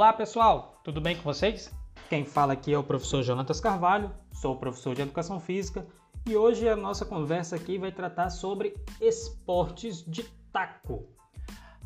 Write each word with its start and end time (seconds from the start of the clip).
Olá 0.00 0.14
pessoal, 0.14 0.80
tudo 0.82 0.98
bem 0.98 1.14
com 1.14 1.22
vocês? 1.22 1.70
Quem 2.08 2.24
fala 2.24 2.54
aqui 2.54 2.72
é 2.72 2.78
o 2.78 2.82
professor 2.82 3.22
Jonatas 3.22 3.60
Carvalho, 3.60 4.10
sou 4.32 4.56
professor 4.56 4.94
de 4.94 5.02
Educação 5.02 5.38
Física 5.38 5.86
e 6.26 6.34
hoje 6.34 6.66
a 6.66 6.74
nossa 6.74 7.04
conversa 7.04 7.56
aqui 7.56 7.76
vai 7.76 7.92
tratar 7.92 8.30
sobre 8.30 8.74
esportes 8.98 10.02
de 10.02 10.22
taco. 10.50 11.06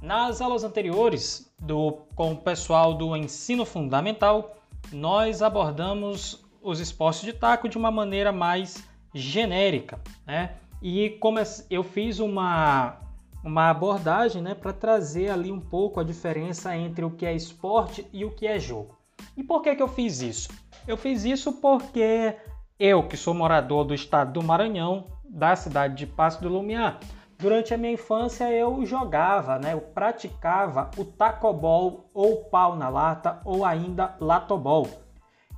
Nas 0.00 0.40
aulas 0.40 0.62
anteriores 0.62 1.52
do, 1.58 2.04
com 2.14 2.34
o 2.34 2.36
pessoal 2.36 2.94
do 2.94 3.16
ensino 3.16 3.66
fundamental, 3.66 4.58
nós 4.92 5.42
abordamos 5.42 6.40
os 6.62 6.78
esportes 6.78 7.22
de 7.22 7.32
taco 7.32 7.68
de 7.68 7.76
uma 7.76 7.90
maneira 7.90 8.30
mais 8.30 8.88
genérica, 9.12 10.00
né? 10.24 10.54
E 10.80 11.10
como 11.18 11.40
eu 11.68 11.82
fiz 11.82 12.20
uma, 12.20 12.96
uma 13.44 13.68
abordagem 13.68 14.40
né, 14.40 14.54
para 14.54 14.72
trazer 14.72 15.30
ali 15.30 15.52
um 15.52 15.60
pouco 15.60 16.00
a 16.00 16.04
diferença 16.04 16.74
entre 16.74 17.04
o 17.04 17.10
que 17.10 17.26
é 17.26 17.34
esporte 17.34 18.06
e 18.12 18.24
o 18.24 18.30
que 18.30 18.46
é 18.46 18.58
jogo. 18.58 18.96
E 19.36 19.44
por 19.44 19.60
que, 19.60 19.76
que 19.76 19.82
eu 19.82 19.88
fiz 19.88 20.22
isso? 20.22 20.48
Eu 20.88 20.96
fiz 20.96 21.24
isso 21.24 21.52
porque 21.60 22.34
eu, 22.78 23.06
que 23.06 23.16
sou 23.16 23.34
morador 23.34 23.84
do 23.84 23.94
estado 23.94 24.32
do 24.32 24.42
Maranhão, 24.42 25.06
da 25.28 25.54
cidade 25.54 25.94
de 25.94 26.06
Passo 26.06 26.40
do 26.40 26.48
Lumiar, 26.48 26.98
durante 27.38 27.74
a 27.74 27.76
minha 27.76 27.92
infância 27.92 28.50
eu 28.50 28.84
jogava, 28.86 29.58
né, 29.58 29.74
eu 29.74 29.80
praticava 29.80 30.90
o 30.96 31.04
tacobol 31.04 32.08
ou 32.14 32.44
pau 32.44 32.76
na 32.76 32.88
lata 32.88 33.40
ou 33.44 33.64
ainda 33.64 34.16
latobol. 34.20 34.88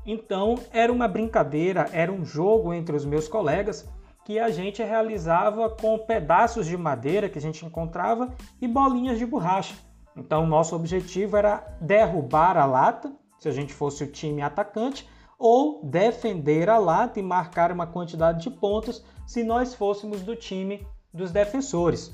Então 0.05 0.57
era 0.73 0.93
uma 0.93 1.07
brincadeira, 1.07 1.89
era 1.93 2.13
um 2.13 2.25
jogo 2.25 2.73
entre 2.73 2.97
os 2.97 3.05
meus 3.05 3.29
colegas 3.29 3.89
que 4.27 4.41
a 4.41 4.51
gente 4.51 4.83
realizava 4.83 5.71
com 5.71 5.97
pedaços 6.01 6.67
de 6.67 6.77
madeira 6.77 7.29
que 7.29 7.39
a 7.39 7.41
gente 7.41 7.65
encontrava 7.65 8.35
e 8.61 8.67
bolinhas 8.67 9.21
de 9.21 9.25
borracha. 9.25 9.77
Então, 10.17 10.45
nosso 10.45 10.75
objetivo 10.75 11.37
era 11.37 11.65
derrubar 11.81 12.57
a 12.57 12.65
lata, 12.65 13.13
se 13.39 13.49
a 13.49 13.53
gente 13.53 13.73
fosse 13.73 14.03
o 14.03 14.11
time 14.11 14.43
atacante, 14.43 15.09
ou 15.39 15.81
defender 15.85 16.69
a 16.69 16.77
lata 16.77 17.21
e 17.21 17.23
marcar 17.23 17.71
uma 17.71 17.87
quantidade 17.87 18.43
de 18.43 18.51
pontos 18.51 19.05
se 19.25 19.45
nós 19.45 19.77
fôssemos 19.77 20.23
do 20.23 20.35
time 20.35 20.85
dos 21.15 21.31
defensores. 21.31 22.13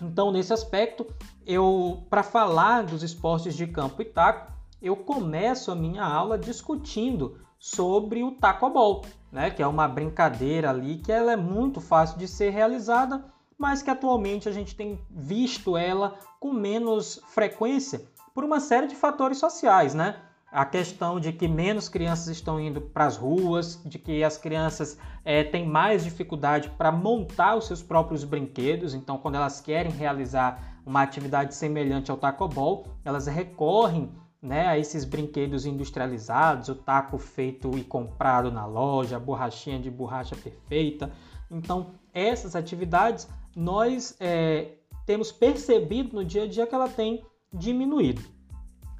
Então, 0.00 0.30
nesse 0.30 0.52
aspecto, 0.52 1.04
eu 1.44 2.06
para 2.08 2.22
falar 2.22 2.84
dos 2.84 3.02
esportes 3.02 3.56
de 3.56 3.66
campo 3.66 4.00
e 4.00 4.04
taco, 4.04 4.52
eu 4.80 4.94
começo 4.94 5.72
a 5.72 5.74
minha 5.74 6.04
aula 6.04 6.38
discutindo 6.38 7.40
sobre 7.58 8.22
o 8.22 8.30
tacobol, 8.32 9.02
né, 9.32 9.50
que 9.50 9.62
é 9.62 9.66
uma 9.66 9.88
brincadeira 9.88 10.68
ali 10.68 10.98
que 10.98 11.10
ela 11.10 11.32
é 11.32 11.36
muito 11.36 11.80
fácil 11.80 12.18
de 12.18 12.28
ser 12.28 12.50
realizada, 12.50 13.24
mas 13.56 13.82
que 13.82 13.90
atualmente 13.90 14.48
a 14.48 14.52
gente 14.52 14.76
tem 14.76 15.00
visto 15.10 15.76
ela 15.76 16.18
com 16.38 16.52
menos 16.52 17.20
frequência 17.28 18.02
por 18.34 18.44
uma 18.44 18.60
série 18.60 18.86
de 18.86 18.94
fatores 18.94 19.38
sociais, 19.38 19.94
né? 19.94 20.16
A 20.50 20.66
questão 20.66 21.18
de 21.18 21.32
que 21.32 21.48
menos 21.48 21.88
crianças 21.88 22.28
estão 22.28 22.60
indo 22.60 22.80
para 22.80 23.06
as 23.06 23.16
ruas, 23.16 23.80
de 23.86 23.98
que 23.98 24.22
as 24.22 24.36
crianças 24.36 24.98
é, 25.24 25.42
têm 25.42 25.66
mais 25.66 26.04
dificuldade 26.04 26.68
para 26.76 26.92
montar 26.92 27.56
os 27.56 27.66
seus 27.66 27.82
próprios 27.82 28.22
brinquedos, 28.24 28.92
então 28.92 29.16
quando 29.16 29.36
elas 29.36 29.60
querem 29.62 29.90
realizar 29.90 30.78
uma 30.84 31.02
atividade 31.02 31.54
semelhante 31.54 32.10
ao 32.10 32.18
tacobol, 32.18 32.86
elas 33.02 33.26
recorrem 33.26 34.10
né, 34.42 34.66
a 34.66 34.76
esses 34.76 35.04
brinquedos 35.04 35.64
industrializados, 35.64 36.68
o 36.68 36.74
taco 36.74 37.16
feito 37.16 37.78
e 37.78 37.84
comprado 37.84 38.50
na 38.50 38.66
loja, 38.66 39.16
a 39.16 39.20
borrachinha 39.20 39.78
de 39.78 39.88
borracha 39.88 40.34
perfeita. 40.34 41.12
Então, 41.48 41.92
essas 42.12 42.56
atividades 42.56 43.28
nós 43.54 44.16
é, 44.18 44.78
temos 45.06 45.30
percebido 45.30 46.16
no 46.16 46.24
dia 46.24 46.42
a 46.42 46.48
dia 46.48 46.66
que 46.66 46.74
ela 46.74 46.88
tem 46.88 47.24
diminuído. 47.54 48.22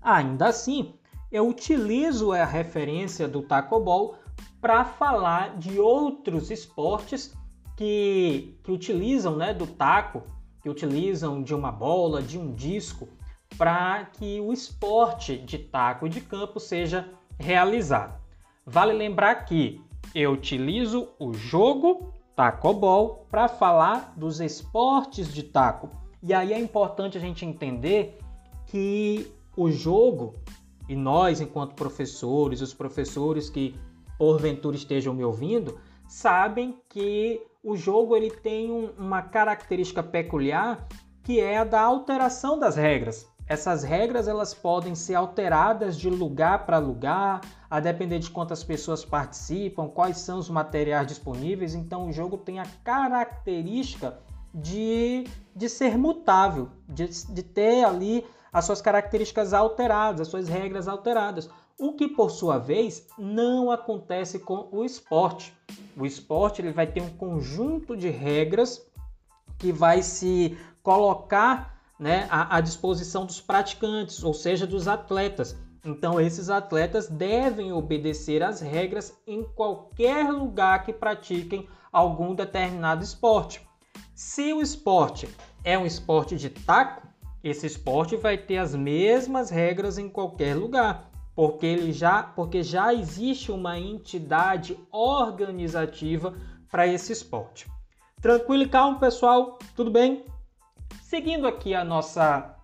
Ainda 0.00 0.46
assim, 0.46 0.94
eu 1.30 1.48
utilizo 1.48 2.32
a 2.32 2.44
referência 2.44 3.26
do 3.26 3.42
tacobol 3.42 4.16
para 4.60 4.84
falar 4.84 5.56
de 5.58 5.80
outros 5.80 6.50
esportes 6.52 7.34
que, 7.76 8.56
que 8.62 8.70
utilizam 8.70 9.36
né, 9.36 9.52
do 9.52 9.66
taco, 9.66 10.22
que 10.60 10.68
utilizam 10.68 11.42
de 11.42 11.52
uma 11.52 11.72
bola, 11.72 12.22
de 12.22 12.38
um 12.38 12.54
disco 12.54 13.08
para 13.56 14.04
que 14.06 14.40
o 14.40 14.52
esporte 14.52 15.38
de 15.38 15.58
taco 15.58 16.08
de 16.08 16.20
campo 16.20 16.58
seja 16.58 17.08
realizado. 17.38 18.20
Vale 18.66 18.92
lembrar 18.92 19.44
que 19.44 19.80
eu 20.14 20.32
utilizo 20.32 21.08
o 21.18 21.32
jogo 21.32 22.12
tacobol 22.34 23.26
para 23.30 23.48
falar 23.48 24.14
dos 24.16 24.40
esportes 24.40 25.32
de 25.32 25.42
taco. 25.42 25.90
E 26.22 26.32
aí 26.32 26.52
é 26.52 26.58
importante 26.58 27.18
a 27.18 27.20
gente 27.20 27.44
entender 27.44 28.18
que 28.66 29.32
o 29.56 29.70
jogo, 29.70 30.34
e 30.88 30.94
nós, 30.94 31.40
enquanto 31.40 31.74
professores, 31.74 32.60
os 32.60 32.72
professores 32.72 33.50
que 33.50 33.74
porventura 34.18 34.76
estejam 34.76 35.12
me 35.12 35.24
ouvindo, 35.24 35.78
sabem 36.08 36.78
que 36.88 37.42
o 37.62 37.76
jogo 37.76 38.16
ele 38.16 38.30
tem 38.30 38.70
um, 38.70 38.90
uma 38.98 39.22
característica 39.22 40.02
peculiar 40.02 40.86
que 41.22 41.40
é 41.40 41.58
a 41.58 41.64
da 41.64 41.80
alteração 41.80 42.58
das 42.58 42.76
regras. 42.76 43.31
Essas 43.46 43.82
regras 43.82 44.28
elas 44.28 44.54
podem 44.54 44.94
ser 44.94 45.14
alteradas 45.14 45.96
de 45.96 46.08
lugar 46.08 46.64
para 46.64 46.78
lugar, 46.78 47.40
a 47.68 47.80
depender 47.80 48.18
de 48.18 48.30
quantas 48.30 48.62
pessoas 48.62 49.04
participam, 49.04 49.88
quais 49.88 50.18
são 50.18 50.38
os 50.38 50.48
materiais 50.48 51.06
disponíveis. 51.06 51.74
Então 51.74 52.08
o 52.08 52.12
jogo 52.12 52.38
tem 52.38 52.60
a 52.60 52.66
característica 52.84 54.18
de, 54.54 55.26
de 55.54 55.68
ser 55.68 55.96
mutável, 55.96 56.68
de, 56.88 57.08
de 57.08 57.42
ter 57.42 57.84
ali 57.84 58.24
as 58.52 58.64
suas 58.64 58.82
características 58.82 59.54
alteradas, 59.54 60.22
as 60.22 60.28
suas 60.28 60.48
regras 60.48 60.86
alteradas. 60.86 61.48
O 61.78 61.94
que 61.94 62.06
por 62.06 62.30
sua 62.30 62.58
vez 62.58 63.06
não 63.18 63.70
acontece 63.70 64.38
com 64.38 64.68
o 64.70 64.84
esporte. 64.84 65.56
O 65.96 66.04
esporte 66.04 66.60
ele 66.60 66.70
vai 66.70 66.86
ter 66.86 67.00
um 67.00 67.10
conjunto 67.10 67.96
de 67.96 68.10
regras 68.10 68.86
que 69.58 69.72
vai 69.72 70.02
se 70.02 70.56
colocar 70.82 71.81
né, 72.02 72.26
à, 72.28 72.56
à 72.56 72.60
disposição 72.60 73.24
dos 73.24 73.40
praticantes, 73.40 74.24
ou 74.24 74.34
seja, 74.34 74.66
dos 74.66 74.88
atletas. 74.88 75.56
Então, 75.84 76.20
esses 76.20 76.50
atletas 76.50 77.08
devem 77.08 77.72
obedecer 77.72 78.42
às 78.42 78.60
regras 78.60 79.16
em 79.24 79.44
qualquer 79.44 80.28
lugar 80.32 80.82
que 80.82 80.92
pratiquem 80.92 81.68
algum 81.92 82.34
determinado 82.34 83.04
esporte. 83.04 83.64
Se 84.16 84.52
o 84.52 84.60
esporte 84.60 85.28
é 85.62 85.78
um 85.78 85.86
esporte 85.86 86.36
de 86.36 86.50
taco, 86.50 87.06
esse 87.42 87.66
esporte 87.66 88.16
vai 88.16 88.36
ter 88.36 88.58
as 88.58 88.74
mesmas 88.74 89.48
regras 89.48 89.96
em 89.96 90.08
qualquer 90.08 90.56
lugar, 90.56 91.08
porque 91.36 91.66
ele 91.66 91.92
já, 91.92 92.20
porque 92.20 92.64
já 92.64 92.92
existe 92.92 93.52
uma 93.52 93.78
entidade 93.78 94.76
organizativa 94.90 96.34
para 96.68 96.84
esse 96.84 97.12
esporte. 97.12 97.70
Tranquilo 98.20 98.64
e 98.64 98.68
calmo, 98.68 98.98
pessoal? 98.98 99.58
Tudo 99.76 99.90
bem? 99.90 100.24
Seguindo 101.00 101.46
aqui 101.46 101.74
a 101.74 101.84
nossa, 101.84 102.56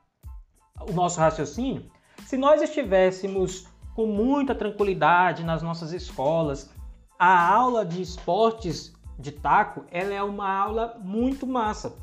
o 0.80 0.92
nosso 0.92 1.18
raciocínio, 1.18 1.90
se 2.26 2.36
nós 2.36 2.60
estivéssemos 2.60 3.66
com 3.94 4.06
muita 4.06 4.54
tranquilidade 4.54 5.44
nas 5.44 5.62
nossas 5.62 5.92
escolas, 5.92 6.70
a 7.18 7.52
aula 7.52 7.84
de 7.84 8.00
esportes 8.00 8.94
de 9.18 9.32
taco 9.32 9.84
ela 9.90 10.14
é 10.14 10.22
uma 10.22 10.48
aula 10.48 10.96
muito 11.02 11.46
massa, 11.46 11.96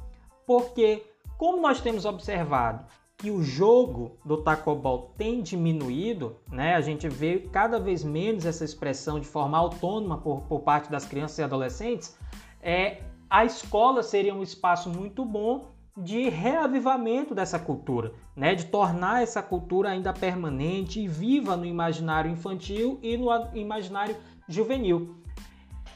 porque 0.45 1.05
como 1.37 1.61
nós 1.61 1.79
temos 1.79 2.05
observado 2.05 2.85
que 3.17 3.31
o 3.31 3.41
jogo 3.41 4.17
do 4.25 4.37
tacobol 4.43 5.13
tem 5.17 5.41
diminuído, 5.41 6.35
né? 6.51 6.75
A 6.75 6.81
gente 6.81 7.07
vê 7.07 7.39
cada 7.39 7.79
vez 7.79 8.03
menos 8.03 8.45
essa 8.45 8.65
expressão 8.65 9.19
de 9.19 9.25
forma 9.25 9.57
autônoma 9.57 10.17
por, 10.17 10.41
por 10.41 10.61
parte 10.61 10.91
das 10.91 11.05
crianças 11.05 11.37
e 11.37 11.43
adolescentes. 11.43 12.17
É, 12.61 13.03
a 13.29 13.45
escola 13.45 14.03
seria 14.03 14.35
um 14.35 14.43
espaço 14.43 14.89
muito 14.89 15.23
bom 15.23 15.74
de 15.97 16.27
reavivamento 16.27 17.33
dessa 17.33 17.57
cultura, 17.57 18.13
né? 18.35 18.53
de 18.53 18.65
tornar 18.65 19.23
essa 19.23 19.41
cultura 19.41 19.89
ainda 19.89 20.11
permanente 20.11 20.99
e 20.99 21.07
viva 21.07 21.55
no 21.55 21.65
imaginário 21.65 22.29
infantil 22.29 22.99
e 23.01 23.15
no 23.15 23.29
imaginário 23.53 24.15
juvenil. 24.47 25.15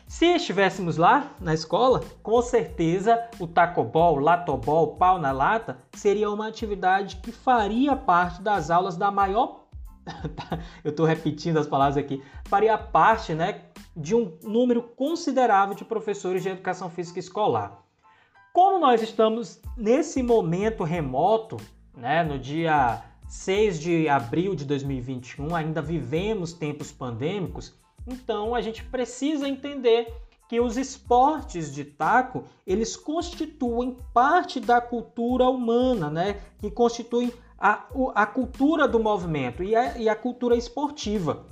Se 0.08 0.26
estivéssemos 0.26 0.98
lá 0.98 1.32
na 1.40 1.54
escola, 1.54 2.02
com 2.24 2.42
certeza 2.42 3.30
o 3.40 3.46
tacobol, 3.46 4.18
latobol, 4.18 4.96
pau 4.96 5.20
na 5.20 5.32
lata 5.32 5.78
seria 5.94 6.32
uma 6.32 6.48
atividade 6.48 7.18
que 7.18 7.32
faria 7.32 7.96
parte 7.96 8.42
das 8.42 8.72
aulas 8.72 8.98
da 8.98 9.12
maior. 9.12 9.66
Eu 10.84 10.92
estou 10.92 11.06
repetindo 11.06 11.58
as 11.58 11.68
palavras 11.68 11.96
aqui. 11.96 12.24
Faria 12.46 12.76
parte 12.76 13.36
né, 13.36 13.66
de 13.96 14.16
um 14.16 14.36
número 14.42 14.82
considerável 14.82 15.76
de 15.76 15.86
professores 15.86 16.42
de 16.42 16.50
educação 16.50 16.90
física 16.90 17.20
escolar. 17.20 17.84
Como 18.60 18.78
nós 18.78 19.02
estamos 19.02 19.58
nesse 19.78 20.22
momento 20.22 20.84
remoto, 20.84 21.56
né, 21.96 22.26
no 22.26 22.38
dia 22.38 23.02
6 23.26 23.80
de 23.80 24.10
abril 24.10 24.54
de 24.54 24.66
2021, 24.66 25.56
ainda 25.56 25.82
vivemos 25.82 26.52
tempos 26.52 26.92
pandêmicos, 26.92 27.74
então 28.06 28.54
a 28.54 28.60
gente 28.60 28.84
precisa 28.84 29.48
entender 29.48 30.14
que 30.50 30.60
os 30.60 30.76
esportes 30.76 31.74
de 31.74 31.86
taco, 31.86 32.44
eles 32.68 32.98
constituem 32.98 33.96
parte 34.14 34.60
da 34.60 34.82
cultura 34.82 35.48
humana, 35.48 36.10
né? 36.10 36.42
Que 36.60 36.70
constituem 36.70 37.32
a, 37.58 37.86
a 38.14 38.26
cultura 38.26 38.90
do 38.90 39.00
movimento 39.00 39.64
e 39.64 39.74
a, 39.74 39.98
e 39.98 40.10
a 40.10 40.16
cultura 40.18 40.58
esportiva. 40.58 41.46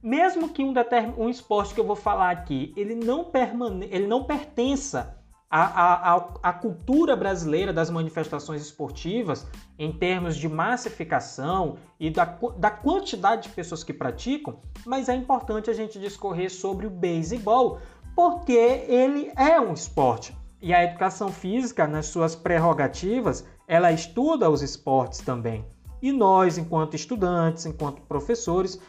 Mesmo 0.00 0.48
que 0.50 0.62
um, 0.62 0.72
um 1.18 1.28
esporte 1.28 1.74
que 1.74 1.80
eu 1.80 1.84
vou 1.84 1.96
falar 1.96 2.30
aqui, 2.30 2.72
ele 2.76 2.94
não, 2.94 3.24
permane 3.24 3.88
ele 3.90 4.06
não 4.06 4.22
pertença 4.22 5.23
à, 5.56 6.14
à, 6.14 6.28
à 6.42 6.52
cultura 6.52 7.14
brasileira 7.14 7.72
das 7.72 7.88
manifestações 7.88 8.60
esportivas, 8.60 9.46
em 9.78 9.92
termos 9.92 10.36
de 10.36 10.48
massificação 10.48 11.76
e 12.00 12.10
da, 12.10 12.24
da 12.58 12.70
quantidade 12.72 13.44
de 13.44 13.50
pessoas 13.50 13.84
que 13.84 13.92
praticam, 13.92 14.58
mas 14.84 15.08
é 15.08 15.14
importante 15.14 15.70
a 15.70 15.72
gente 15.72 15.96
discorrer 16.00 16.50
sobre 16.50 16.88
o 16.88 16.90
beisebol, 16.90 17.78
porque 18.16 18.52
ele 18.52 19.30
é 19.36 19.60
um 19.60 19.72
esporte. 19.72 20.36
E 20.60 20.74
a 20.74 20.82
educação 20.82 21.30
física, 21.30 21.86
nas 21.86 22.06
suas 22.06 22.34
prerrogativas, 22.34 23.46
ela 23.68 23.92
estuda 23.92 24.50
os 24.50 24.60
esportes 24.60 25.20
também. 25.20 25.64
E 26.02 26.10
nós, 26.10 26.58
enquanto 26.58 26.96
estudantes, 26.96 27.64
enquanto 27.64 28.02
professores, 28.02 28.80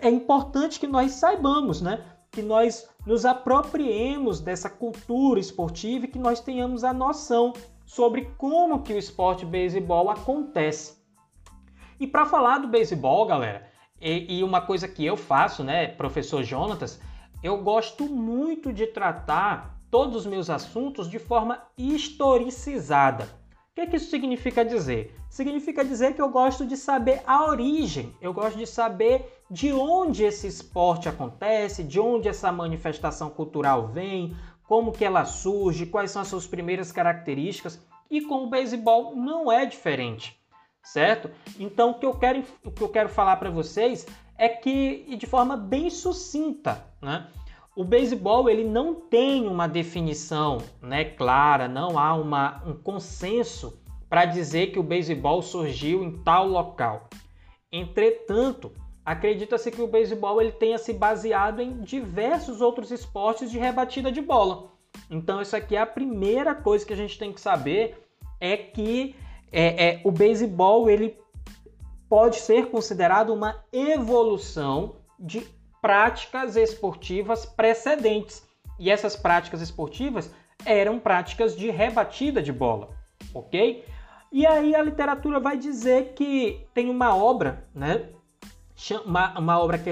é 0.00 0.08
importante 0.08 0.80
que 0.80 0.86
nós 0.86 1.12
saibamos, 1.12 1.82
né? 1.82 2.02
Que 2.36 2.42
nós 2.42 2.86
nos 3.06 3.24
apropriemos 3.24 4.42
dessa 4.42 4.68
cultura 4.68 5.40
esportiva 5.40 6.04
e 6.04 6.08
que 6.08 6.18
nós 6.18 6.38
tenhamos 6.38 6.84
a 6.84 6.92
noção 6.92 7.54
sobre 7.86 8.26
como 8.36 8.82
que 8.82 8.92
o 8.92 8.98
esporte 8.98 9.46
beisebol 9.46 10.10
acontece. 10.10 10.98
E 11.98 12.06
para 12.06 12.26
falar 12.26 12.58
do 12.58 12.68
beisebol, 12.68 13.24
galera, 13.24 13.66
e, 13.98 14.36
e, 14.36 14.44
uma 14.44 14.60
coisa 14.60 14.86
que 14.86 15.02
eu 15.02 15.16
faço, 15.16 15.64
né, 15.64 15.86
professor 15.86 16.42
Jonatas, 16.42 17.00
eu 17.42 17.62
gosto 17.62 18.04
muito 18.04 18.70
de 18.70 18.86
tratar 18.86 19.80
todos 19.90 20.14
os 20.14 20.26
meus 20.26 20.50
assuntos 20.50 21.08
de 21.08 21.18
forma 21.18 21.62
historicizada. 21.78 23.30
O 23.76 23.78
que, 23.78 23.88
que 23.88 23.96
isso 23.96 24.08
significa 24.08 24.64
dizer? 24.64 25.14
Significa 25.28 25.84
dizer 25.84 26.14
que 26.14 26.22
eu 26.22 26.30
gosto 26.30 26.64
de 26.64 26.78
saber 26.78 27.20
a 27.26 27.44
origem, 27.44 28.16
eu 28.22 28.32
gosto 28.32 28.56
de 28.56 28.66
saber 28.66 29.42
de 29.50 29.70
onde 29.70 30.24
esse 30.24 30.46
esporte 30.46 31.10
acontece, 31.10 31.84
de 31.84 32.00
onde 32.00 32.26
essa 32.26 32.50
manifestação 32.50 33.28
cultural 33.28 33.86
vem, 33.88 34.34
como 34.66 34.92
que 34.92 35.04
ela 35.04 35.26
surge, 35.26 35.84
quais 35.84 36.10
são 36.10 36.22
as 36.22 36.28
suas 36.28 36.46
primeiras 36.46 36.90
características. 36.90 37.78
E 38.10 38.22
com 38.22 38.44
o 38.44 38.48
beisebol 38.48 39.14
não 39.14 39.52
é 39.52 39.66
diferente, 39.66 40.40
certo? 40.82 41.30
Então 41.60 41.90
o 41.90 41.98
que 41.98 42.06
eu 42.06 42.14
quero, 42.14 42.42
o 42.64 42.70
que 42.70 42.82
eu 42.82 42.88
quero 42.88 43.10
falar 43.10 43.36
para 43.36 43.50
vocês 43.50 44.06
é 44.38 44.48
que 44.48 45.14
de 45.18 45.26
forma 45.26 45.54
bem 45.54 45.90
sucinta, 45.90 46.82
né? 47.02 47.28
O 47.76 47.84
beisebol 47.84 48.48
ele 48.48 48.64
não 48.64 48.94
tem 48.94 49.46
uma 49.46 49.68
definição, 49.68 50.56
né, 50.80 51.04
clara, 51.04 51.68
não 51.68 51.98
há 51.98 52.14
uma, 52.14 52.62
um 52.66 52.72
consenso 52.72 53.78
para 54.08 54.24
dizer 54.24 54.68
que 54.68 54.78
o 54.78 54.82
beisebol 54.82 55.42
surgiu 55.42 56.02
em 56.02 56.10
tal 56.22 56.48
local. 56.48 57.10
Entretanto, 57.70 58.72
acredita-se 59.04 59.70
que 59.70 59.82
o 59.82 59.86
beisebol 59.86 60.40
ele 60.40 60.52
tenha 60.52 60.78
se 60.78 60.94
baseado 60.94 61.60
em 61.60 61.82
diversos 61.82 62.62
outros 62.62 62.90
esportes 62.90 63.50
de 63.50 63.58
rebatida 63.58 64.10
de 64.10 64.22
bola. 64.22 64.70
Então, 65.10 65.42
isso 65.42 65.54
aqui 65.54 65.76
é 65.76 65.80
a 65.82 65.86
primeira 65.86 66.54
coisa 66.54 66.86
que 66.86 66.94
a 66.94 66.96
gente 66.96 67.18
tem 67.18 67.30
que 67.30 67.40
saber 67.42 68.02
é 68.40 68.56
que 68.56 69.14
é, 69.52 69.88
é, 69.88 70.00
o 70.02 70.10
beisebol 70.10 70.88
ele 70.88 71.14
pode 72.08 72.36
ser 72.36 72.70
considerado 72.70 73.34
uma 73.34 73.62
evolução 73.70 74.96
de 75.18 75.46
práticas 75.86 76.56
esportivas 76.56 77.46
precedentes. 77.46 78.44
E 78.76 78.90
essas 78.90 79.14
práticas 79.14 79.60
esportivas 79.60 80.28
eram 80.64 80.98
práticas 80.98 81.56
de 81.56 81.70
rebatida 81.70 82.42
de 82.42 82.52
bola, 82.52 82.90
ok? 83.32 83.84
E 84.32 84.44
aí 84.44 84.74
a 84.74 84.82
literatura 84.82 85.38
vai 85.38 85.56
dizer 85.56 86.14
que 86.14 86.66
tem 86.74 86.90
uma 86.90 87.14
obra, 87.16 87.68
né, 87.72 88.08
uma, 89.04 89.38
uma 89.38 89.60
obra 89.60 89.78
que 89.78 89.90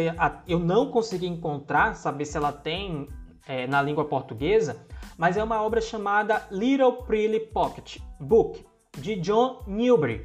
eu 0.48 0.58
não 0.58 0.90
consegui 0.90 1.28
encontrar, 1.28 1.94
saber 1.94 2.24
se 2.24 2.36
ela 2.36 2.50
tem 2.50 3.08
é, 3.46 3.68
na 3.68 3.80
língua 3.80 4.04
portuguesa, 4.04 4.84
mas 5.16 5.36
é 5.36 5.44
uma 5.44 5.62
obra 5.62 5.80
chamada 5.80 6.44
Little 6.50 7.04
Pretty 7.04 7.38
Pocket 7.52 7.98
Book, 8.18 8.66
de 8.98 9.14
John 9.14 9.62
Newbery. 9.68 10.22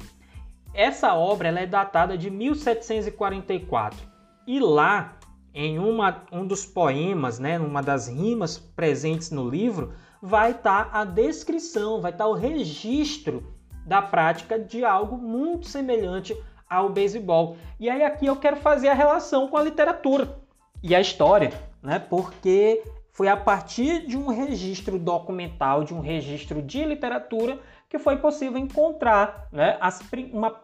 Essa 0.74 1.14
obra 1.14 1.46
ela 1.46 1.60
é 1.60 1.66
datada 1.66 2.18
de 2.18 2.28
1744 2.28 4.10
e 4.48 4.58
lá, 4.58 5.19
em 5.54 5.78
uma, 5.78 6.24
um 6.32 6.46
dos 6.46 6.64
poemas, 6.64 7.38
né, 7.38 7.58
uma 7.58 7.82
das 7.82 8.08
rimas 8.08 8.58
presentes 8.58 9.30
no 9.30 9.48
livro, 9.48 9.92
vai 10.22 10.52
estar 10.52 10.90
tá 10.90 11.00
a 11.00 11.04
descrição, 11.04 12.00
vai 12.00 12.12
estar 12.12 12.24
tá 12.24 12.30
o 12.30 12.34
registro 12.34 13.42
da 13.86 14.00
prática 14.00 14.58
de 14.58 14.84
algo 14.84 15.16
muito 15.16 15.66
semelhante 15.66 16.36
ao 16.68 16.88
beisebol. 16.88 17.56
E 17.78 17.90
aí 17.90 18.04
aqui 18.04 18.26
eu 18.26 18.36
quero 18.36 18.56
fazer 18.56 18.88
a 18.88 18.94
relação 18.94 19.48
com 19.48 19.56
a 19.56 19.62
literatura 19.62 20.38
e 20.82 20.94
a 20.94 21.00
história, 21.00 21.52
né? 21.82 21.98
Porque 21.98 22.82
foi 23.12 23.28
a 23.28 23.36
partir 23.36 24.06
de 24.06 24.16
um 24.16 24.28
registro 24.28 24.98
documental, 24.98 25.84
de 25.84 25.92
um 25.92 26.00
registro 26.00 26.62
de 26.62 26.84
literatura, 26.84 27.58
que 27.88 27.98
foi 27.98 28.16
possível 28.16 28.58
encontrar 28.58 29.48
né, 29.52 29.76
as, 29.80 30.00
uma, 30.32 30.60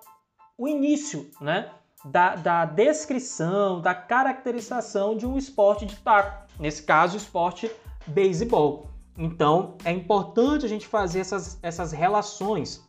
o 0.56 0.68
início 0.68 1.28
né, 1.40 1.70
da, 2.04 2.36
da, 2.36 2.64
descrição, 2.64 3.80
da 3.80 3.94
caracterização 3.94 5.16
de 5.16 5.26
um 5.26 5.36
esporte 5.36 5.86
de 5.86 5.96
taco, 5.96 6.46
nesse 6.58 6.82
caso, 6.82 7.16
esporte 7.16 7.70
beisebol. 8.06 8.90
Então, 9.18 9.76
é 9.84 9.90
importante 9.90 10.66
a 10.66 10.68
gente 10.68 10.86
fazer 10.86 11.20
essas, 11.20 11.58
essas 11.62 11.92
relações. 11.92 12.86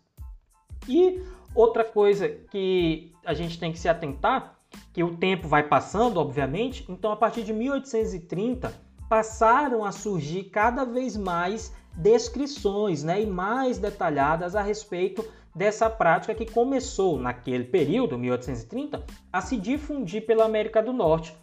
E 0.88 1.22
Outra 1.58 1.84
coisa 1.84 2.30
que 2.30 3.12
a 3.26 3.34
gente 3.34 3.60
tem 3.60 3.72
que 3.72 3.80
se 3.80 3.90
atentar, 3.90 4.60
que 4.94 5.04
o 5.04 5.18
tempo 5.18 5.48
vai 5.48 5.64
passando, 5.64 6.18
obviamente, 6.20 6.86
então 6.88 7.12
a 7.12 7.16
partir 7.16 7.44
de 7.44 7.52
1830 7.52 8.72
passaram 9.10 9.84
a 9.84 9.92
surgir 9.92 10.52
cada 10.52 10.86
vez 10.86 11.18
mais 11.18 11.74
descrições 11.96 13.04
né, 13.04 13.24
e 13.24 13.26
mais 13.26 13.80
detalhadas 13.80 14.56
a 14.56 14.62
respeito 14.62 15.28
dessa 15.58 15.90
prática 15.90 16.36
que 16.36 16.50
começou 16.50 17.20
naquele 17.20 17.64
período, 17.64 18.18
1830, 18.18 19.04
a 19.34 19.42
se 19.42 19.58
difundir 19.58 20.26
pela 20.26 20.46
América 20.46 20.82
do 20.82 20.94
Norte. 20.94 21.36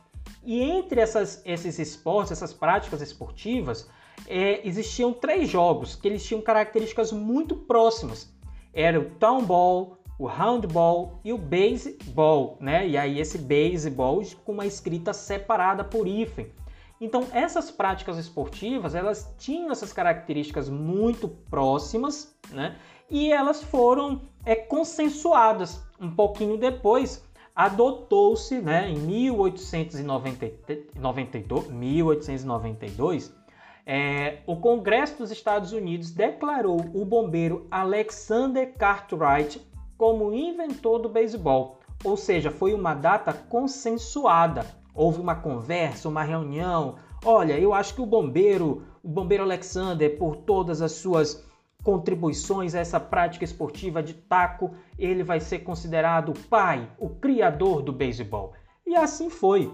E 0.45 0.63
entre 0.63 1.01
essas, 1.01 1.43
esses 1.45 1.79
esportes, 1.79 2.33
essas 2.33 2.53
práticas 2.53 3.01
esportivas, 3.01 3.91
é, 4.29 4.67
existiam 4.67 5.13
três 5.13 5.49
jogos 5.49 5.97
que 5.97 6.07
eles 6.07 6.25
tinham 6.25 6.41
características 6.41 7.13
muito 7.13 7.57
próximas. 7.57 8.33
Era 8.73 9.01
o 9.01 9.11
town 9.11 9.43
ball, 9.45 9.99
o 10.19 10.27
handball 10.27 11.21
e 11.25 11.33
o 11.33 11.39
baseball, 11.39 12.57
né? 12.61 12.87
E 12.87 12.97
aí 12.97 13.19
esse 13.19 13.39
baseball 13.39 14.23
com 14.45 14.53
uma 14.53 14.67
escrita 14.67 15.13
separada 15.13 15.83
por 15.83 16.07
hífen. 16.07 16.53
Então 17.01 17.27
essas 17.33 17.71
práticas 17.71 18.17
esportivas 18.17 18.95
elas 18.95 19.35
tinham 19.39 19.73
essas 19.73 19.93
características 19.93 20.69
muito 20.69 21.29
próximas, 21.29 22.37
né? 22.51 22.77
E 23.11 23.33
elas 23.33 23.63
foram 23.63 24.23
é, 24.45 24.55
consensuadas. 24.55 25.83
Um 26.01 26.11
pouquinho 26.11 26.57
depois 26.57 27.23
adotou-se, 27.55 28.59
né? 28.61 28.91
Em 28.91 28.99
1892, 28.99 31.71
1892 31.71 33.45
é, 33.87 34.39
o 34.47 34.57
Congresso 34.57 35.19
dos 35.19 35.31
Estados 35.31 35.73
Unidos 35.73 36.11
declarou 36.11 36.81
o 36.95 37.05
bombeiro 37.05 37.67
Alexander 37.71 38.73
Cartwright 38.79 39.61
como 39.99 40.33
inventor 40.33 41.01
do 41.01 41.09
beisebol, 41.09 41.81
ou 42.03 42.17
seja, 42.17 42.51
foi 42.51 42.73
uma 42.73 42.95
data 42.95 43.33
consensuada. 43.33 44.65
Houve 44.95 45.21
uma 45.21 45.35
conversa, 45.35 46.09
uma 46.09 46.23
reunião. 46.23 46.97
Olha, 47.25 47.59
eu 47.59 47.75
acho 47.75 47.95
que 47.95 48.01
o 48.01 48.07
bombeiro, 48.07 48.85
o 49.03 49.09
bombeiro 49.09 49.43
Alexander, 49.43 50.17
por 50.17 50.37
todas 50.37 50.81
as 50.81 50.93
suas 50.93 51.45
contribuições 51.85 52.75
a 52.75 52.81
essa 52.81 52.99
prática 52.99 53.45
esportiva 53.45 54.03
de 54.03 54.15
taco, 54.15 54.75
ele 54.99 55.23
vai 55.23 55.39
ser 55.39 55.61
considerado 55.61 56.31
o 56.31 56.39
pai, 56.49 56.91
o 56.99 57.11
criador 57.11 57.83
do 57.83 57.93
beisebol. 57.93 58.55
E 58.87 58.97
assim 58.97 59.29
foi. 59.29 59.73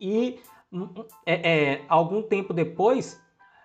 E 0.00 0.40
hum, 0.72 0.88
hum, 0.96 1.04
é, 1.26 1.74
é, 1.74 1.84
algum 1.88 2.22
tempo 2.22 2.54
depois, 2.54 3.20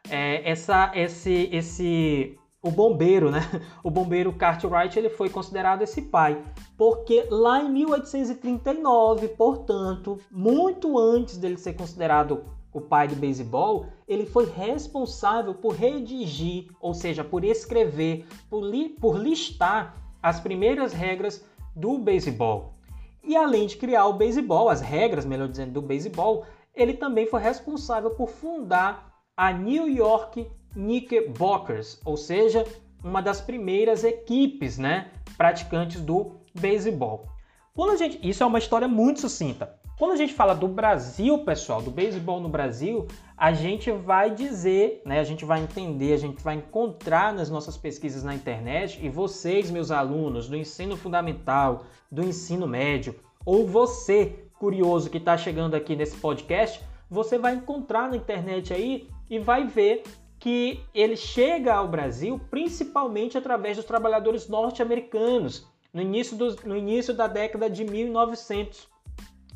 é, 0.10 0.50
essa, 0.50 0.92
esse, 0.94 1.50
esse 1.52 2.38
o 2.62 2.70
bombeiro, 2.70 3.32
né? 3.32 3.40
O 3.84 3.90
bombeiro 3.90 4.34
Cartwright 4.34 5.00
ele 5.00 5.10
foi 5.10 5.30
considerado 5.30 5.82
esse 5.82 6.02
pai, 6.02 6.44
porque 6.78 7.26
lá 7.30 7.64
em 7.64 7.72
1839, 7.72 9.30
portanto, 9.30 10.20
muito 10.30 11.00
antes 11.00 11.38
dele 11.38 11.58
ser 11.58 11.74
considerado 11.74 12.44
o 12.74 12.80
pai 12.80 13.08
do 13.08 13.16
beisebol, 13.16 13.88
ele 14.08 14.26
foi 14.26 14.50
responsável 14.50 15.54
por 15.54 15.74
redigir, 15.74 16.68
ou 16.80 16.94
seja, 16.94 17.24
por 17.24 17.44
escrever, 17.44 18.26
por, 18.50 18.62
li, 18.62 18.90
por 18.90 19.18
listar 19.18 19.96
as 20.22 20.40
primeiras 20.40 20.94
regras 20.94 21.46
do 21.76 21.98
beisebol. 21.98 22.74
E 23.24 23.36
além 23.36 23.68
de 23.68 23.78
criar 23.78 24.08
o 24.08 24.14
beisebol, 24.14 24.70
as 24.70 24.82
regras, 24.82 25.26
melhor 25.26 25.48
dizendo, 25.48 25.74
do 25.74 25.82
beisebol, 25.82 26.46
ele 26.74 26.94
também 26.94 27.28
foi 27.28 27.42
responsável 27.42 28.12
por 28.12 28.30
fundar 28.30 29.12
a 29.36 29.52
New 29.52 29.90
York 29.90 30.48
Knickerbockers, 30.74 32.00
ou 32.06 32.16
seja, 32.16 32.66
uma 33.04 33.22
das 33.22 33.42
primeiras 33.42 34.04
equipes, 34.04 34.78
né, 34.78 35.12
praticantes 35.38 36.02
do 36.02 36.38
beisebol. 36.54 37.28
Quando 37.74 37.92
a 37.92 37.96
gente, 37.96 38.20
isso 38.28 38.44
é 38.44 38.46
uma 38.46 38.60
história 38.60 38.88
muito 38.88 39.22
sucinta. 39.22 39.80
Quando 40.02 40.14
a 40.14 40.16
gente 40.16 40.34
fala 40.34 40.56
do 40.56 40.68
Brasil, 40.68 41.38
pessoal, 41.46 41.80
do 41.80 41.92
beisebol 41.92 42.40
no 42.40 42.50
Brasil, 42.50 43.08
a 43.38 43.54
gente 43.54 43.92
vai 43.92 44.32
dizer, 44.32 45.00
né, 45.06 45.20
a 45.20 45.24
gente 45.24 45.46
vai 45.46 45.62
entender, 45.62 46.12
a 46.14 46.18
gente 46.18 46.42
vai 46.42 46.56
encontrar 46.56 47.32
nas 47.32 47.52
nossas 47.52 47.78
pesquisas 47.78 48.24
na 48.24 48.34
internet 48.34 49.00
e 49.00 49.10
vocês, 49.10 49.70
meus 49.70 49.92
alunos 49.92 50.50
do 50.50 50.58
ensino 50.58 50.98
fundamental, 50.98 51.84
do 52.12 52.24
ensino 52.24 52.68
médio, 52.68 53.14
ou 53.46 53.68
você, 53.68 54.50
curioso 54.58 55.08
que 55.08 55.20
está 55.20 55.38
chegando 55.38 55.76
aqui 55.76 55.96
nesse 55.96 56.18
podcast, 56.18 56.84
você 57.08 57.38
vai 57.38 57.54
encontrar 57.54 58.10
na 58.10 58.18
internet 58.18 58.74
aí 58.74 59.08
e 59.30 59.38
vai 59.38 59.68
ver 59.68 60.02
que 60.40 60.84
ele 60.96 61.16
chega 61.16 61.76
ao 61.76 61.88
Brasil 61.88 62.42
principalmente 62.50 63.38
através 63.38 63.78
dos 63.78 63.86
trabalhadores 63.86 64.50
norte-americanos, 64.50 65.68
no 65.94 66.02
início, 66.02 66.36
do, 66.36 66.56
no 66.66 66.76
início 66.76 67.14
da 67.14 67.28
década 67.28 67.70
de 67.70 67.84
1900. 67.84 68.90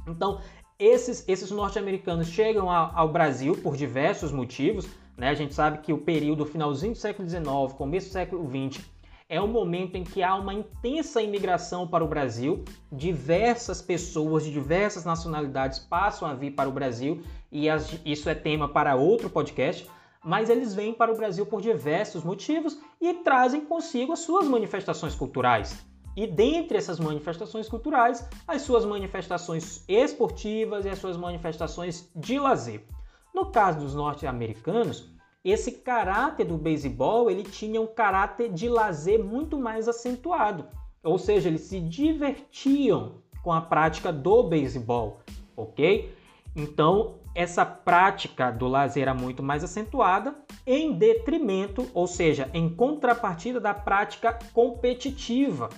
Então, 0.08 0.42
esses, 0.78 1.28
esses 1.28 1.52
norte-americanos 1.52 2.28
chegam 2.28 2.70
ao, 2.70 2.92
ao, 2.94 3.10
Brasil 3.10 3.56
por 3.56 3.76
diversos 3.78 4.32
motivos. 4.32 4.88
Né? 5.18 5.30
A 5.30 5.34
gente 5.34 5.54
sabe 5.54 5.80
que 5.80 5.94
o 5.94 5.98
período 5.98 6.46
finalzinho 6.46 6.94
do 6.94 6.98
século 6.98 7.28
XIX, 7.28 7.46
começo 7.78 8.08
do 8.10 8.14
século 8.14 8.50
XX, 8.50 8.84
é 9.28 9.42
um 9.42 9.48
momento 9.48 9.96
em 9.96 10.04
que 10.04 10.22
há 10.22 10.36
uma 10.36 10.54
intensa 10.54 11.22
imigração 11.22 11.88
para 11.88 12.04
o 12.04 12.08
Brasil. 12.08 12.64
Diversas 12.92 13.82
pessoas 13.82 14.44
de 14.44 14.52
diversas 14.52 15.04
nacionalidades 15.04 15.80
passam 15.80 16.28
a 16.28 16.34
vir 16.34 16.52
para 16.52 16.70
o 16.70 16.72
Brasil 16.72 17.24
e 17.52 17.70
as, 17.70 18.00
isso 18.06 18.30
é 18.30 18.36
tema 18.36 18.70
para 18.70 18.96
outro 18.96 19.30
podcast. 19.30 19.90
Mas 20.24 20.50
eles 20.50 20.74
vêm 20.74 20.94
para 20.94 21.12
o 21.12 21.18
Brasil 21.18 21.46
por 21.46 21.62
diversos 21.62 22.24
motivos 22.24 22.78
e 23.00 23.14
trazem 23.16 23.62
consigo 23.62 24.12
as 24.12 24.20
suas 24.20 24.48
manifestações 24.48 25.16
culturais. 25.16 25.86
E 26.16 26.26
dentre 26.26 26.78
essas 26.78 27.00
manifestações 27.00 27.68
culturais, 27.68 28.28
as 28.48 28.62
suas 28.62 28.86
manifestações 28.86 29.84
esportivas 29.88 30.86
e 30.86 30.90
as 30.90 31.00
suas 31.00 31.18
manifestações 31.18 32.10
de 32.16 32.40
lazer. 32.40 32.86
No 33.34 33.48
caso 33.48 33.80
dos 33.80 33.94
norte-americanos, 33.94 35.10
esse 35.44 35.74
caráter 35.74 36.46
do 36.46 36.58
beisebol 36.58 37.30
ele 37.30 37.44
tinha 37.44 37.82
um 37.82 37.86
caráter 37.86 38.52
de 38.52 38.68
lazer 38.68 39.24
muito 39.24 39.60
mais 39.60 39.88
acentuado, 39.88 40.66
ou 41.04 41.20
seja, 41.20 41.50
eles 41.50 41.62
se 41.62 41.80
divertiam 41.80 43.22
com 43.44 43.52
a 43.52 43.62
prática 43.62 44.12
do 44.12 44.42
beisebol, 44.44 45.20
ok? 45.56 46.12
Então 46.56 47.20
essa 47.36 47.66
prática 47.66 48.50
do 48.50 48.68
lazer 48.68 49.04
era 49.04 49.14
muito 49.14 49.44
mais 49.44 49.64
acentuada 49.64 50.34
em 50.66 50.94
detrimento, 50.94 51.86
ou 51.94 52.08
seja, 52.08 52.50
em 52.54 52.68
contrapartida 52.70 53.60
da 53.60 53.74
prática 53.74 54.40
competitiva, 54.54 55.70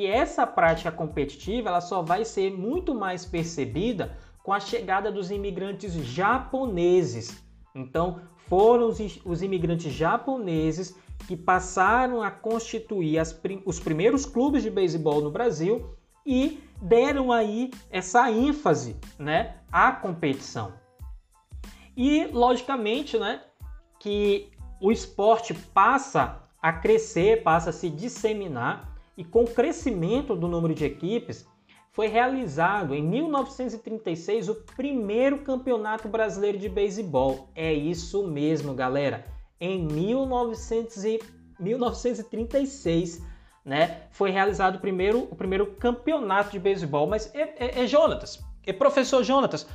que 0.00 0.06
essa 0.06 0.46
prática 0.46 0.90
competitiva 0.90 1.68
ela 1.68 1.82
só 1.82 2.00
vai 2.00 2.24
ser 2.24 2.50
muito 2.50 2.94
mais 2.94 3.26
percebida 3.26 4.16
com 4.42 4.50
a 4.50 4.58
chegada 4.58 5.12
dos 5.12 5.30
imigrantes 5.30 5.92
japoneses. 5.92 7.44
Então, 7.74 8.22
foram 8.48 8.88
os, 8.88 8.98
os 9.26 9.42
imigrantes 9.42 9.92
japoneses 9.92 10.96
que 11.28 11.36
passaram 11.36 12.22
a 12.22 12.30
constituir 12.30 13.18
as, 13.18 13.38
os 13.66 13.78
primeiros 13.78 14.24
clubes 14.24 14.62
de 14.62 14.70
beisebol 14.70 15.20
no 15.20 15.30
Brasil 15.30 15.94
e 16.24 16.64
deram 16.80 17.30
aí 17.30 17.70
essa 17.90 18.30
ênfase 18.30 18.96
né, 19.18 19.56
à 19.70 19.92
competição. 19.92 20.72
E, 21.94 22.24
logicamente, 22.32 23.18
né, 23.18 23.42
que 23.98 24.48
o 24.80 24.90
esporte 24.90 25.52
passa 25.52 26.42
a 26.62 26.72
crescer, 26.72 27.42
passa 27.42 27.68
a 27.68 27.72
se 27.74 27.90
disseminar 27.90 28.89
e 29.20 29.24
com 29.24 29.42
o 29.42 29.46
crescimento 29.46 30.34
do 30.34 30.48
número 30.48 30.74
de 30.74 30.82
equipes, 30.86 31.46
foi 31.92 32.06
realizado 32.06 32.94
em 32.94 33.02
1936 33.02 34.48
o 34.48 34.54
primeiro 34.74 35.40
campeonato 35.40 36.08
brasileiro 36.08 36.56
de 36.56 36.70
beisebol. 36.70 37.50
É 37.54 37.70
isso 37.70 38.26
mesmo, 38.26 38.72
galera. 38.72 39.26
Em 39.60 39.84
1900 39.84 41.04
e 41.04 41.20
1936, 41.58 43.22
né, 43.62 44.04
foi 44.10 44.30
realizado 44.30 44.76
o 44.76 44.80
primeiro, 44.80 45.28
o 45.30 45.36
primeiro 45.36 45.66
campeonato 45.74 46.52
de 46.52 46.58
beisebol. 46.58 47.06
Mas 47.06 47.30
é, 47.34 47.42
é, 47.58 47.82
é 47.82 47.86
Jonatas, 47.86 48.42
é 48.66 48.72
professor 48.72 49.22
Jonatas. 49.22 49.66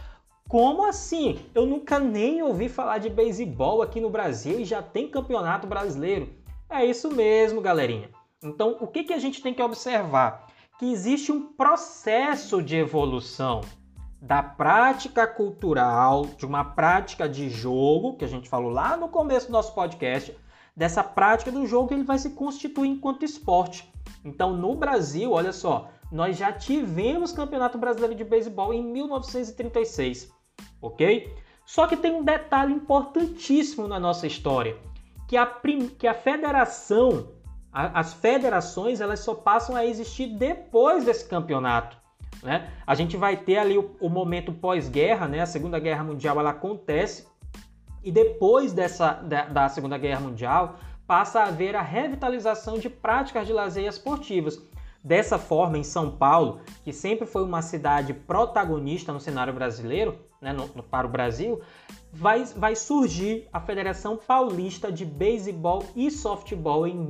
Como 0.50 0.88
assim? 0.88 1.38
Eu 1.54 1.68
nunca 1.68 2.00
nem 2.00 2.42
ouvi 2.42 2.68
falar 2.68 2.98
de 2.98 3.12
beisebol 3.12 3.84
aqui 3.84 4.02
no 4.02 4.10
Brasil 4.10 4.60
e 4.60 4.66
já 4.66 4.82
tem 4.82 5.08
campeonato 5.08 5.68
brasileiro. 5.68 6.30
É 6.68 6.84
isso 6.84 7.12
mesmo, 7.12 7.62
galerinha. 7.62 8.10
Então, 8.46 8.78
o 8.80 8.88
que, 8.88 9.04
que 9.04 9.14
a 9.14 9.20
gente 9.20 9.42
tem 9.42 9.54
que 9.54 9.62
observar? 9.62 10.48
Que 10.78 10.92
existe 10.92 11.32
um 11.32 11.42
processo 11.54 12.62
de 12.62 12.76
evolução 12.76 13.62
da 14.22 14.44
prática 14.44 15.26
cultural, 15.28 16.26
de 16.38 16.46
uma 16.46 16.64
prática 16.64 17.28
de 17.28 17.50
jogo, 17.50 18.18
que 18.18 18.26
a 18.26 18.28
gente 18.28 18.48
falou 18.48 18.72
lá 18.72 18.96
no 18.96 19.10
começo 19.10 19.48
do 19.48 19.54
nosso 19.54 19.74
podcast, 19.74 20.36
dessa 20.76 21.04
prática 21.04 21.52
do 21.52 21.66
jogo 21.66 21.94
ele 21.94 22.04
vai 22.04 22.18
se 22.18 22.32
constituir 22.32 22.90
enquanto 22.90 23.26
esporte. 23.26 23.92
Então, 24.24 24.56
no 24.56 24.76
Brasil, 24.76 25.32
olha 25.32 25.54
só, 25.54 25.90
nós 26.12 26.38
já 26.38 26.52
tivemos 26.52 27.32
Campeonato 27.32 27.78
Brasileiro 27.78 28.16
de 28.16 28.24
Beisebol 28.24 28.74
em 28.74 28.84
1936, 28.84 30.32
ok? 30.82 31.34
Só 31.66 31.88
que 31.88 31.98
tem 31.98 32.14
um 32.14 32.24
detalhe 32.24 32.74
importantíssimo 32.74 33.88
na 33.88 34.00
nossa 34.00 34.28
história, 34.28 34.78
que 35.28 35.36
a, 35.36 35.46
que 35.98 36.08
a 36.08 36.14
federação 36.14 37.30
as 37.76 38.14
federações 38.14 39.02
elas 39.02 39.20
só 39.20 39.36
passam 39.36 39.76
a 39.76 39.86
existir 39.86 40.28
depois 40.28 41.04
desse 41.04 41.28
campeonato. 41.28 41.98
Né? 42.42 42.72
A 42.88 42.96
gente 42.96 43.18
vai 43.18 43.36
ter 43.36 43.58
ali 43.58 43.78
o, 43.78 43.96
o 44.00 44.10
momento 44.10 44.54
pós-guerra, 44.54 45.28
né? 45.28 45.42
a 45.42 45.46
Segunda 45.46 45.78
Guerra 45.78 46.04
Mundial 46.04 46.40
ela 46.40 46.52
acontece 46.52 47.28
e 48.02 48.12
depois 48.12 48.72
dessa, 48.72 49.14
da, 49.14 49.46
da 49.46 49.68
Segunda 49.68 49.98
Guerra 49.98 50.22
Mundial 50.22 50.78
passa 51.06 51.42
a 51.42 51.48
haver 51.48 51.76
a 51.76 51.82
revitalização 51.82 52.80
de 52.80 52.90
práticas 52.90 53.46
de 53.46 53.52
lazer 53.52 53.86
esportivas. 53.86 54.62
Dessa 55.06 55.38
forma, 55.38 55.78
em 55.78 55.84
São 55.84 56.10
Paulo, 56.10 56.62
que 56.84 56.92
sempre 56.92 57.28
foi 57.28 57.44
uma 57.44 57.62
cidade 57.62 58.12
protagonista 58.12 59.14
no 59.14 59.20
cenário 59.20 59.54
brasileiro, 59.54 60.18
né, 60.42 60.52
no, 60.52 60.66
no, 60.74 60.82
para 60.82 61.06
o 61.06 61.10
Brasil, 61.12 61.62
vai, 62.12 62.44
vai 62.46 62.76
surgir 62.76 63.48
a 63.54 63.62
Federação 63.62 64.18
Paulista 64.18 64.92
de 64.92 65.06
Beisebol 65.06 65.84
e 65.96 66.10
Softball 66.10 66.88
em 66.88 67.08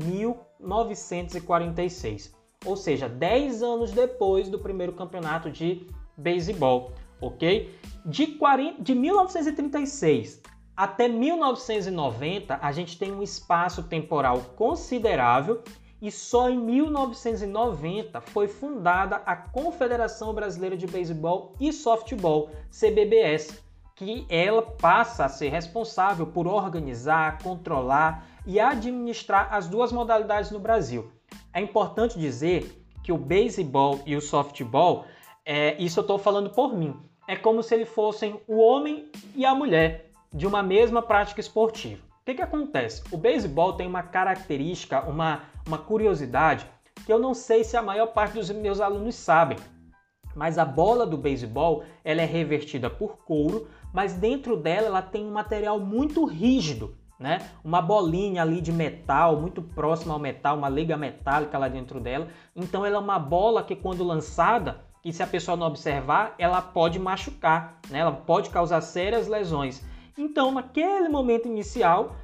1946. 0.59 2.35
Ou 2.65 2.75
seja, 2.75 3.07
10 3.07 3.63
anos 3.63 3.91
depois 3.91 4.49
do 4.49 4.59
primeiro 4.59 4.91
campeonato 4.91 5.49
de 5.49 5.87
beisebol, 6.17 6.91
ok? 7.21 7.73
De, 8.05 8.27
40, 8.27 8.81
de 8.83 8.93
1936 8.93 10.43
até 10.75 11.07
1990, 11.07 12.59
a 12.61 12.71
gente 12.73 12.99
tem 12.99 13.13
um 13.13 13.23
espaço 13.23 13.83
temporal 13.83 14.41
considerável 14.57 15.63
e 16.01 16.11
só 16.11 16.49
em 16.49 16.57
1990 16.57 18.21
foi 18.21 18.47
fundada 18.47 19.17
a 19.25 19.35
Confederação 19.35 20.33
Brasileira 20.33 20.75
de 20.75 20.85
Beisebol 20.85 21.53
e 21.59 21.71
Softball, 21.71 22.49
CBBS, 22.69 23.63
que 23.95 24.25
ela 24.29 24.61
passa 24.61 25.25
a 25.25 25.29
ser 25.29 25.49
responsável 25.49 26.27
por 26.27 26.47
organizar, 26.47 27.41
controlar 27.41 28.27
e 28.45 28.59
administrar 28.59 29.53
as 29.53 29.67
duas 29.67 29.91
modalidades 29.91 30.51
no 30.51 30.59
Brasil. 30.59 31.09
É 31.53 31.61
importante 31.61 32.19
dizer 32.19 32.83
que 33.01 33.11
o 33.11 33.17
beisebol 33.17 34.01
e 34.05 34.15
o 34.15 34.21
softball, 34.21 35.05
é, 35.45 35.81
isso 35.81 35.99
eu 35.99 36.01
estou 36.01 36.17
falando 36.17 36.49
por 36.49 36.75
mim, 36.75 36.95
é 37.27 37.35
como 37.35 37.63
se 37.63 37.73
eles 37.73 37.89
fossem 37.89 38.39
o 38.47 38.57
homem 38.57 39.09
e 39.35 39.45
a 39.45 39.55
mulher 39.55 40.11
de 40.33 40.45
uma 40.45 40.61
mesma 40.61 41.01
prática 41.01 41.39
esportiva. 41.39 42.01
O 42.21 42.25
que, 42.25 42.33
que 42.33 42.41
acontece? 42.41 43.03
O 43.11 43.17
beisebol 43.17 43.73
tem 43.73 43.87
uma 43.87 44.03
característica, 44.03 45.01
uma, 45.01 45.43
uma 45.65 45.77
curiosidade 45.77 46.67
que 47.05 47.11
eu 47.11 47.19
não 47.19 47.33
sei 47.33 47.63
se 47.63 47.75
a 47.75 47.81
maior 47.81 48.07
parte 48.07 48.33
dos 48.33 48.49
meus 48.51 48.79
alunos 48.79 49.15
sabem. 49.15 49.57
Mas 50.35 50.57
a 50.57 50.65
bola 50.65 51.05
do 51.05 51.17
beisebol 51.17 51.83
ela 52.03 52.21
é 52.21 52.25
revertida 52.25 52.89
por 52.89 53.17
couro, 53.25 53.67
mas 53.93 54.13
dentro 54.13 54.57
dela 54.57 54.87
ela 54.87 55.01
tem 55.01 55.25
um 55.25 55.31
material 55.31 55.79
muito 55.79 56.25
rígido, 56.25 56.95
né? 57.19 57.49
Uma 57.63 57.81
bolinha 57.81 58.41
ali 58.41 58.59
de 58.59 58.71
metal, 58.71 59.39
muito 59.39 59.61
próxima 59.61 60.13
ao 60.13 60.19
metal, 60.19 60.57
uma 60.57 60.67
liga 60.67 60.97
metálica 60.97 61.57
lá 61.57 61.67
dentro 61.67 61.99
dela. 61.99 62.27
Então 62.55 62.85
ela 62.85 62.97
é 62.97 62.99
uma 62.99 63.19
bola 63.19 63.63
que 63.63 63.75
quando 63.75 64.03
lançada, 64.03 64.81
e 65.03 65.13
se 65.13 65.23
a 65.23 65.27
pessoa 65.27 65.55
não 65.55 65.67
observar, 65.67 66.35
ela 66.37 66.61
pode 66.61 66.99
machucar, 66.99 67.79
né? 67.89 67.99
Ela 67.99 68.11
pode 68.11 68.49
causar 68.49 68.81
sérias 68.81 69.27
lesões. 69.27 69.81
Então, 70.17 70.51
naquele 70.51 71.07
momento 71.07 71.47
inicial, 71.47 72.15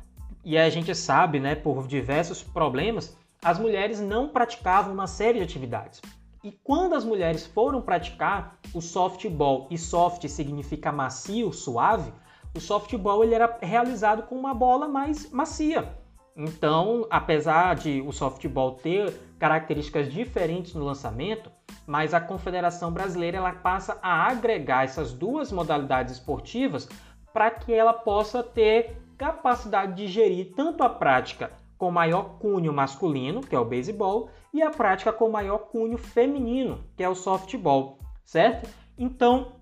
e 0.43 0.57
a 0.57 0.69
gente 0.69 0.95
sabe, 0.95 1.39
né, 1.39 1.55
por 1.55 1.86
diversos 1.88 2.41
problemas, 2.41 3.15
as 3.43 3.57
mulheres 3.57 4.00
não 4.00 4.29
praticavam 4.29 4.93
uma 4.93 5.07
série 5.07 5.39
de 5.39 5.43
atividades. 5.43 6.00
E 6.43 6.51
quando 6.51 6.93
as 6.93 7.03
mulheres 7.03 7.45
foram 7.45 7.81
praticar 7.81 8.57
o 8.74 8.81
softball, 8.81 9.67
e 9.69 9.77
soft 9.77 10.27
significa 10.27 10.91
macio, 10.91 11.51
suave, 11.51 12.13
o 12.55 12.60
softball 12.60 13.24
ele 13.24 13.33
era 13.33 13.57
realizado 13.62 14.24
com 14.24 14.36
uma 14.36 14.53
bola 14.53 14.88
mais 14.88 15.31
macia. 15.31 15.98
Então, 16.36 17.05
apesar 17.10 17.75
de 17.75 18.01
o 18.01 18.12
softball 18.12 18.74
ter 18.75 19.13
características 19.38 20.12
diferentes 20.12 20.74
no 20.74 20.86
lançamento, 20.86 21.51
mas 21.86 22.13
a 22.13 22.21
Confederação 22.21 22.91
Brasileira 22.91 23.38
ela 23.38 23.53
passa 23.53 23.98
a 24.01 24.27
agregar 24.27 24.83
essas 24.83 25.13
duas 25.13 25.51
modalidades 25.51 26.13
esportivas 26.13 26.88
para 27.33 27.51
que 27.51 27.74
ela 27.74 27.93
possa 27.93 28.43
ter 28.43 28.98
capacidade 29.17 29.93
de 29.95 30.07
gerir 30.07 30.53
tanto 30.55 30.83
a 30.83 30.89
prática 30.89 31.51
com 31.82 31.90
maior 31.90 32.38
cunho 32.38 32.72
masculino, 32.72 33.42
que 33.42 33.56
é 33.56 33.60
o 33.60 33.66
beisebol, 33.66 34.30
e 34.54 34.62
a 34.62 34.70
prática 34.70 35.12
com 35.12 35.32
maior 35.32 35.58
cunho 35.58 35.98
feminino, 35.98 36.84
que 36.96 37.04
é 37.04 37.10
o 37.10 37.16
softball, 37.16 37.98
certo? 38.24 38.70
Então, 38.96 39.54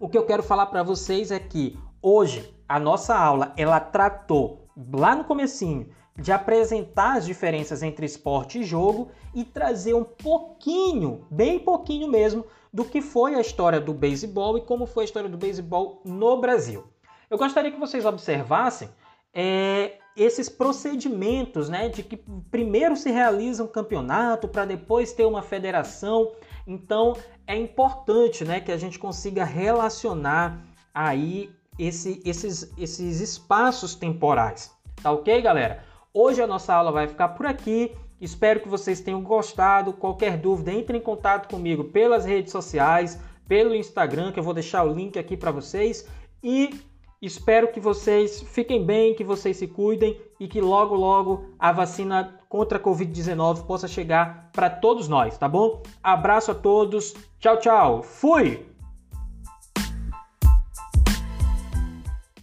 o 0.00 0.08
que 0.08 0.18
eu 0.18 0.26
quero 0.26 0.42
falar 0.42 0.66
para 0.66 0.82
vocês 0.82 1.30
é 1.30 1.38
que 1.38 1.78
hoje 2.02 2.52
a 2.68 2.80
nossa 2.80 3.16
aula 3.16 3.54
ela 3.56 3.78
tratou 3.78 4.66
lá 4.92 5.14
no 5.14 5.22
comecinho 5.22 5.88
de 6.18 6.32
apresentar 6.32 7.18
as 7.18 7.26
diferenças 7.26 7.80
entre 7.80 8.06
esporte 8.06 8.58
e 8.58 8.64
jogo 8.64 9.12
e 9.32 9.44
trazer 9.44 9.94
um 9.94 10.02
pouquinho, 10.02 11.24
bem 11.30 11.60
pouquinho 11.60 12.08
mesmo, 12.08 12.44
do 12.72 12.84
que 12.84 13.00
foi 13.00 13.36
a 13.36 13.40
história 13.40 13.80
do 13.80 13.94
beisebol 13.94 14.58
e 14.58 14.62
como 14.62 14.84
foi 14.84 15.04
a 15.04 15.06
história 15.06 15.28
do 15.28 15.38
beisebol 15.38 16.02
no 16.04 16.40
Brasil. 16.40 16.82
Eu 17.30 17.38
gostaria 17.38 17.70
que 17.70 17.78
vocês 17.78 18.04
observassem 18.04 18.88
é, 19.32 20.00
esses 20.16 20.48
procedimentos, 20.48 21.68
né, 21.68 21.88
de 21.88 22.02
que 22.02 22.16
primeiro 22.50 22.96
se 22.96 23.10
realiza 23.10 23.64
um 23.64 23.68
campeonato 23.68 24.46
para 24.46 24.64
depois 24.64 25.12
ter 25.12 25.24
uma 25.24 25.42
federação. 25.42 26.32
Então 26.66 27.16
é 27.46 27.56
importante, 27.56 28.44
né, 28.44 28.60
que 28.60 28.70
a 28.70 28.76
gente 28.76 28.98
consiga 28.98 29.44
relacionar 29.44 30.62
aí 30.94 31.50
esse, 31.78 32.20
esses, 32.24 32.72
esses 32.76 33.20
espaços 33.20 33.94
temporais. 33.94 34.70
Tá 35.02 35.10
ok, 35.10 35.40
galera? 35.40 35.84
Hoje 36.12 36.42
a 36.42 36.46
nossa 36.46 36.74
aula 36.74 36.92
vai 36.92 37.08
ficar 37.08 37.28
por 37.28 37.46
aqui. 37.46 37.92
Espero 38.20 38.60
que 38.60 38.68
vocês 38.68 39.00
tenham 39.00 39.22
gostado. 39.22 39.92
Qualquer 39.92 40.36
dúvida, 40.36 40.72
entre 40.72 40.96
em 40.96 41.00
contato 41.00 41.48
comigo 41.48 41.84
pelas 41.84 42.24
redes 42.24 42.52
sociais, 42.52 43.18
pelo 43.48 43.74
Instagram, 43.74 44.30
que 44.30 44.38
eu 44.38 44.44
vou 44.44 44.54
deixar 44.54 44.84
o 44.84 44.92
link 44.92 45.18
aqui 45.18 45.36
para 45.36 45.50
vocês. 45.50 46.06
E 46.42 46.78
espero 47.22 47.68
que 47.68 47.78
vocês 47.78 48.42
fiquem 48.42 48.84
bem, 48.84 49.14
que 49.14 49.22
vocês 49.22 49.56
se 49.56 49.68
cuidem 49.68 50.20
e 50.40 50.48
que 50.48 50.60
logo, 50.60 50.96
logo 50.96 51.46
a 51.58 51.70
vacina 51.70 52.36
contra 52.48 52.78
a 52.78 52.82
Covid-19 52.82 53.64
possa 53.64 53.86
chegar 53.86 54.50
para 54.52 54.68
todos 54.68 55.08
nós, 55.08 55.38
tá 55.38 55.48
bom? 55.48 55.80
Abraço 56.02 56.50
a 56.50 56.54
todos. 56.54 57.14
Tchau, 57.38 57.56
tchau. 57.58 58.02
Fui! 58.02 58.71